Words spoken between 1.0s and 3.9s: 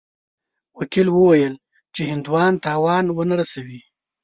وویل چې هندوان تاوان ونه رسوي.